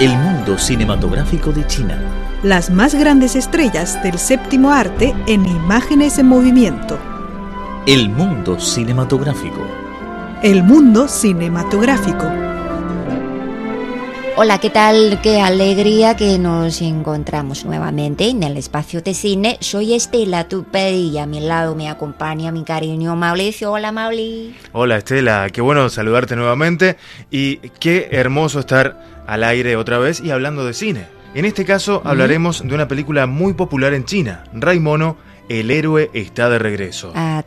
[0.00, 2.02] El mundo cinematográfico de China.
[2.42, 6.98] Las más grandes estrellas del séptimo arte en imágenes en movimiento.
[7.86, 9.60] El mundo cinematográfico.
[10.42, 12.51] El mundo cinematográfico.
[14.34, 15.20] Hola, ¿qué tal?
[15.22, 19.58] Qué alegría que nos encontramos nuevamente en el espacio de cine.
[19.60, 23.72] Soy Estela Tupe y a mi lado me acompaña mi cariño Mauricio.
[23.72, 24.56] Hola, Mauli.
[24.72, 25.50] Hola, Estela.
[25.52, 26.96] Qué bueno saludarte nuevamente
[27.30, 31.06] y qué hermoso estar al aire otra vez y hablando de cine.
[31.34, 35.18] En este caso hablaremos de una película muy popular en China, Ray Mono,
[35.50, 37.12] El héroe está de regreso.
[37.14, 37.44] Ah,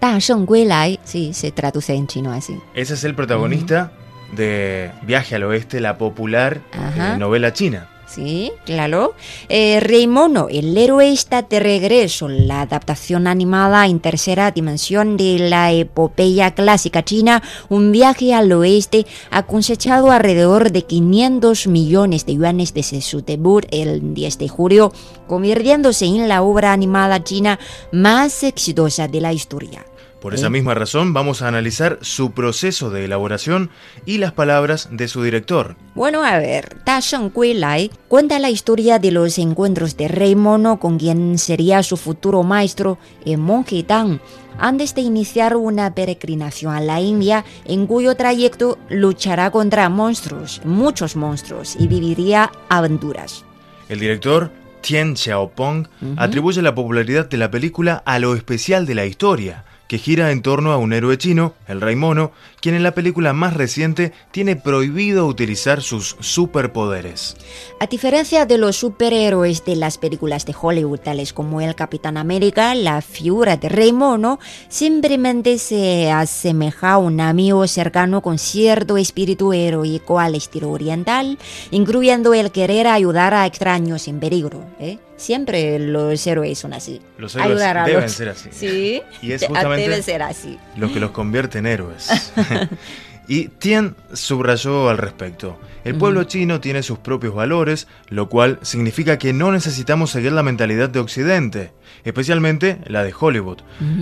[0.50, 2.60] Lai, sí, se traduce en chino así.
[2.76, 3.92] Ese es el protagonista
[4.34, 7.90] de Viaje al Oeste, la popular eh, novela china.
[8.08, 9.16] Sí, claro.
[9.50, 15.40] Eh, Rey Mono, el héroe está de regreso, la adaptación animada en tercera dimensión de
[15.40, 22.36] la epopeya clásica china, un viaje al oeste, ha cosechado alrededor de 500 millones de
[22.36, 24.94] yuanes desde su debut el 10 de julio,
[25.28, 27.60] convirtiéndose en la obra animada china
[27.92, 29.84] más exitosa de la historia.
[30.26, 33.70] Por esa misma razón vamos a analizar su proceso de elaboración
[34.08, 35.76] y las palabras de su director.
[35.94, 40.36] Bueno, a ver, Da Sheng Gui Lai cuenta la historia de los encuentros de Rey
[40.36, 44.18] Mono con quien sería su futuro maestro, el monje Tang,
[44.58, 51.16] antes de iniciar una peregrinación a la India en cuyo trayecto luchará contra monstruos, muchos
[51.16, 53.46] monstruos, y viviría aventuras.
[53.90, 54.50] El director,
[54.82, 55.88] Tien Xiaopong,
[56.18, 60.42] atribuye la popularidad de la película a lo especial de la historia, que gira en
[60.42, 64.56] torno a un héroe chino, el Rey Mono, quien en la película más reciente tiene
[64.56, 67.38] prohibido utilizar sus superpoderes.
[67.80, 72.74] A diferencia de los superhéroes de las películas de Hollywood, tales como el Capitán América,
[72.74, 79.54] la figura de Rey Mono simplemente se asemeja a un amigo cercano con cierto espíritu
[79.54, 81.38] heroico al estilo oriental,
[81.72, 84.66] incluyendo el querer ayudar a extraños en peligro.
[84.80, 84.98] ¿eh?
[85.18, 87.02] Siempre los héroes son así.
[87.18, 88.50] Los héroes Ayudar a deben los- ser así.
[88.52, 90.58] Sí, Y es justamente- debe ser así.
[90.78, 92.32] lo que los convierte en héroes.
[93.28, 95.60] y Tien subrayó al respecto.
[95.84, 100.42] El pueblo chino tiene sus propios valores, lo cual significa que no necesitamos seguir la
[100.42, 103.60] mentalidad de Occidente, especialmente la de Hollywood.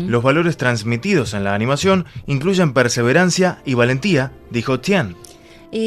[0.07, 5.17] Los valores transmitidos en la animación incluyen perseverancia y valentía, dijo Tien.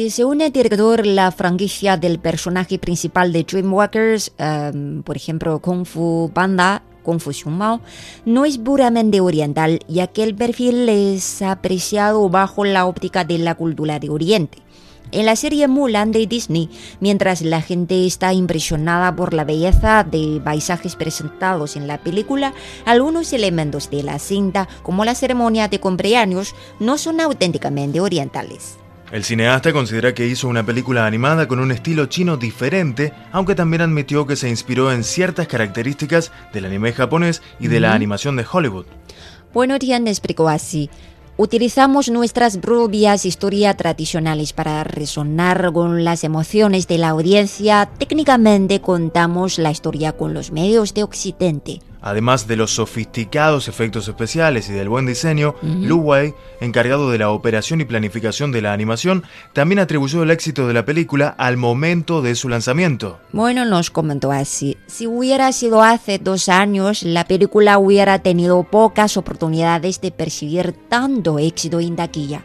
[0.09, 6.29] Según el director, la franquicia del personaje principal de Dreamwalkers, em, por ejemplo Kung Fu
[6.33, 7.79] Panda, Kung Fu Mao,
[8.25, 13.55] no es puramente oriental, ya que el perfil es apreciado bajo la óptica de la
[13.55, 14.57] cultura de Oriente.
[15.13, 20.41] En la serie Mulan de Disney, mientras la gente está impresionada por la belleza de
[20.43, 22.53] paisajes presentados en la película,
[22.83, 28.79] algunos elementos de la cinta, como la ceremonia de cumpleaños, no son auténticamente orientales.
[29.09, 33.81] El cineasta considera que hizo una película animada con un estilo chino diferente, aunque también
[33.81, 38.45] admitió que se inspiró en ciertas características del anime japonés y de la animación de
[38.51, 38.85] Hollywood.
[39.53, 40.89] Bueno, Tian explicó así.
[41.37, 47.89] Utilizamos nuestras propias historias tradicionales para resonar con las emociones de la audiencia.
[47.97, 51.79] Técnicamente contamos la historia con los medios de Occidente.
[52.01, 57.31] Además de los sofisticados efectos especiales y del buen diseño, Lu Wei, encargado de la
[57.31, 62.21] operación y planificación de la animación, también atribuyó el éxito de la película al momento
[62.21, 63.19] de su lanzamiento.
[63.31, 64.77] Bueno, nos comentó así.
[64.87, 71.39] Si hubiera sido hace dos años, la película hubiera tenido pocas oportunidades de percibir tanto
[71.39, 72.43] éxito en taquilla.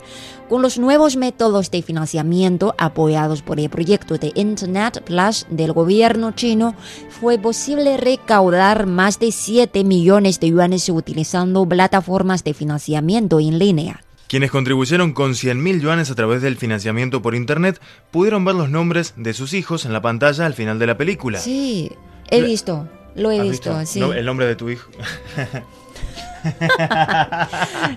[0.48, 6.32] Con los nuevos métodos de financiamiento apoyados por el proyecto de Internet Plus del gobierno
[6.32, 6.74] chino,
[7.08, 14.04] fue posible recaudar más de 7 millones de yuanes utilizando plataformas de financiamiento en línea.
[14.28, 17.80] Quienes contribuyeron con 100.000 yuanes a través del financiamiento por internet
[18.12, 21.40] pudieron ver los nombres de sus hijos en la pantalla al final de la película.
[21.40, 21.90] Sí,
[22.30, 23.98] he visto, lo he ¿Has visto, sí.
[23.98, 24.88] No, el nombre de tu hijo.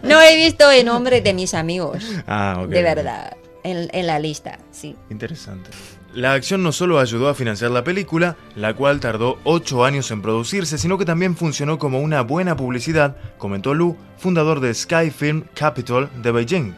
[0.03, 2.03] No he visto el nombre de mis amigos.
[2.27, 2.69] ah, ok.
[2.69, 4.95] De verdad, en, la lista, sí.
[5.09, 5.69] Interesante.
[6.13, 10.21] La acción no solo ayudó a financiar la película, la cual tardó 8 años en
[10.21, 15.43] producirse, sino que también funcionó como una buena publicidad, comentó Lu, fundador de Sky Film
[15.53, 16.73] Capital de Beijing.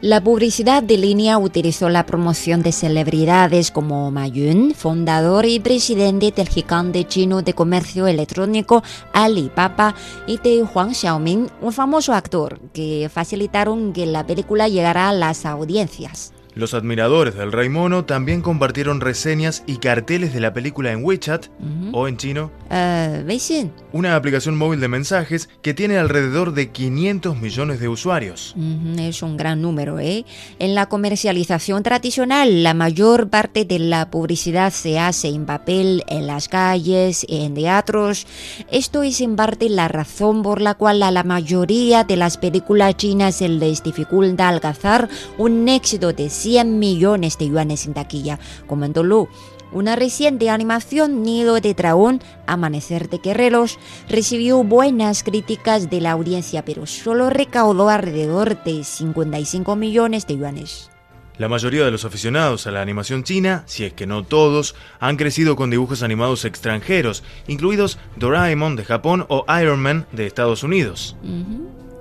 [0.00, 6.30] La publicidad de línea utilizó la promoción de celebridades como Ma Yun, fundador y presidente
[6.30, 9.96] del gigante chino de comercio electrónico Alibaba,
[10.28, 15.44] y de Huang Xiaoming, un famoso actor, que facilitaron que la película llegara a las
[15.44, 16.32] audiencias.
[16.58, 21.46] Los admiradores del Rey Mono también compartieron reseñas y carteles de la película en WeChat,
[21.92, 23.72] o en chino, Uh, Weixin.
[23.92, 28.54] una aplicación móvil de mensajes que tiene alrededor de 500 millones de usuarios.
[28.58, 30.26] Ujú, Es un gran número, ¿eh?
[30.58, 36.26] En la comercialización tradicional, la mayor parte de la publicidad se hace en papel, en
[36.26, 38.26] las calles, en teatros.
[38.70, 42.96] Esto es en parte la razón por la cual a la mayoría de las películas
[42.96, 45.08] chinas se les dificulta alcanzar
[45.38, 49.28] un éxito de 100 millones de yuanes en taquilla, comentó Lu.
[49.70, 53.78] Una reciente animación, Nido de Dragón, Amanecer de Guerreros,
[54.08, 60.90] recibió buenas críticas de la audiencia, pero solo recaudó alrededor de 55 millones de yuanes.
[61.36, 65.18] La mayoría de los aficionados a la animación china, si es que no todos, han
[65.18, 71.14] crecido con dibujos animados extranjeros, incluidos Doraemon de Japón o Iron Man de Estados Unidos.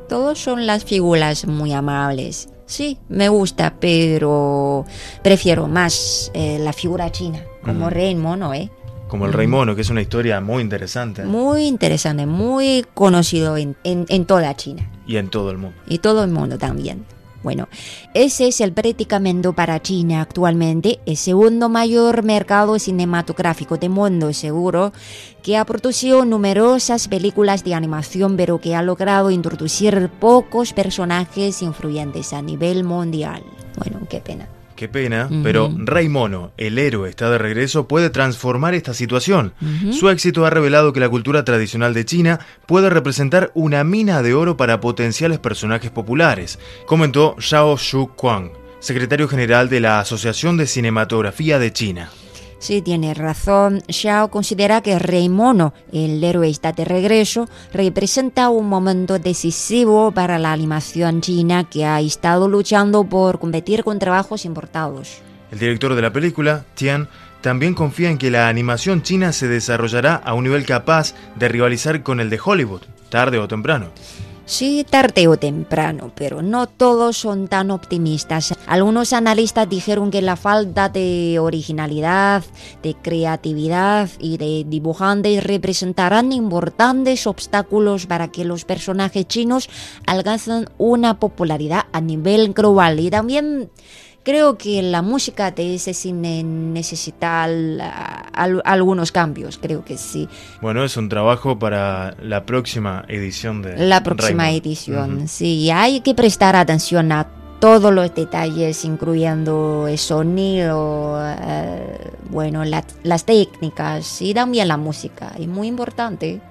[0.08, 2.48] Todos son las figuras muy amables.
[2.68, 4.86] Sí, me gusta, pero
[5.24, 7.90] prefiero más eh, la figura china, como.
[7.90, 8.70] Rey Mono, ¿eh?
[9.08, 11.24] Como el Rey Mono, que es una historia muy interesante.
[11.24, 14.92] Muy interesante, muy conocido en, en- en toda China.
[15.08, 15.78] Y en todo el mundo.
[15.88, 17.06] y todo el mundo también.
[17.44, 17.68] Bueno,
[18.14, 24.92] ese es el predicamento para China actualmente, el segundo mayor mercado cinematográfico del mundo, seguro,
[25.44, 32.34] que ha producido numerosas películas de animación, pero que ha logrado introducir pocos personajes influyentes
[32.34, 33.44] a nivel mundial.
[33.78, 34.48] Bueno, qué pena.
[34.78, 39.54] Qué pena, pero Rey Mono, el héroe está de regreso, puede transformar esta situación.
[39.92, 44.36] Su éxito ha revelado que la cultura tradicional de China puede representar una mina de
[44.36, 50.68] oro para potenciales personajes populares, comentó Xiao Shu Kuang, secretario general de la Asociación de
[50.68, 52.12] Cinematografía de China.
[52.60, 53.84] Sí, tiene razón.
[53.88, 60.40] Xiao considera que Rey Mono, el héroe está de regreso, representa un momento decisivo para
[60.40, 65.22] la animación china que ha estado luchando por competir con trabajos importados.
[65.52, 67.08] El director de la película, Tian,
[67.42, 72.02] también confía en que la animación china se desarrollará a un nivel capaz de rivalizar
[72.02, 73.92] con el de Hollywood, tarde o temprano.
[74.50, 78.54] Sí, tarde o temprano, pero no todos son tan optimistas.
[78.66, 82.46] Algunos analistas dijeron que la falta de originalidad,
[82.82, 89.70] de creatividad y de dibujantes representarán importantes obstáculos para que los personajes chinos
[90.06, 93.02] alcancen una popularidad a nivel global.
[93.02, 93.70] Y también
[94.28, 97.80] creo que la música de ese cine necesita al-
[98.34, 100.28] al- algunos cambios, creo que sí.
[100.62, 105.28] Bueno, es un trabajo para la próxima edición de La próxima edición, Ujú.
[105.30, 107.26] sí, hay que prestar atención a
[107.62, 111.98] todos los detalles, incluyendo el sonido, eh,
[112.30, 116.42] bueno, la- las técnicas y también la música, es muy importante.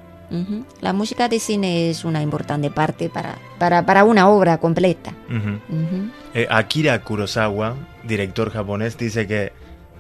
[0.81, 5.13] La música de cine es una importante parte para, para, para una obra completa.
[6.35, 7.75] Eh, Akira Kurosawa,
[8.05, 9.53] director japonés, dice que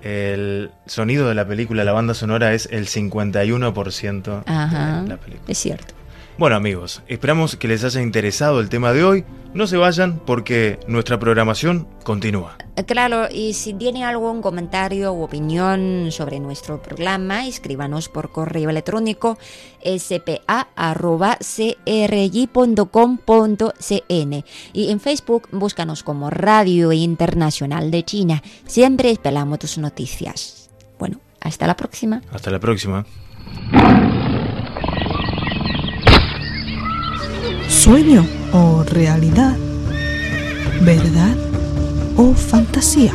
[0.02, 5.44] el sonido de la película, la banda sonora, es el 51% Ajá, de la película.
[5.48, 5.94] es cierto.
[6.38, 9.24] Bueno amigos, esperamos que les haya interesado el tema de hoy.
[9.54, 12.58] No se vayan porque nuestra programación continúa.
[12.76, 18.68] Eh, Claro, y si tienen algún comentario u opinión sobre nuestro programa, escríbanos por correo
[18.68, 19.38] electrónico
[19.82, 20.84] spa.crj.com.cn
[24.74, 28.42] y en Facebook búscanos como Radio Internacional de China.
[28.66, 30.68] Siempre esperamos tus noticias.
[30.98, 32.20] Bueno, hasta la próxima.
[32.30, 33.06] Hasta la próxima
[37.85, 39.55] ¿Sueño o realidad?
[40.81, 41.35] ¿Verdad
[42.17, 43.13] o fantasía?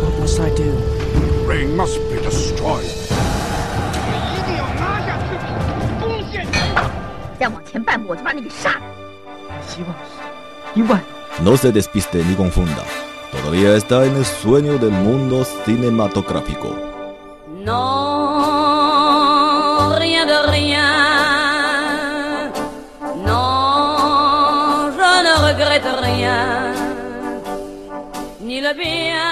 [0.00, 0.72] What must I do?
[1.48, 2.84] Ring must be destroyed.
[4.34, 5.56] 一定要拿下自己的
[6.00, 6.32] 东西。
[7.38, 8.82] 再往前半步，我就把你给杀了。
[9.68, 11.00] 希望是一万。
[11.42, 12.84] No se despiste ni confunda.
[13.30, 16.68] Todavía está en el sueño del mundo cinematográfico.
[17.64, 17.95] Non,
[28.39, 29.26] Ni le bien,